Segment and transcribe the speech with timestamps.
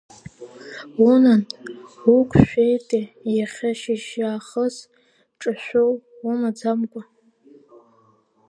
[1.07, 1.41] Унан,
[2.13, 3.05] угәшәеитеи,
[3.35, 4.75] иахьа шьыжьаахыс
[5.39, 5.91] ҿашәоу
[6.29, 7.01] умаӡамкәа!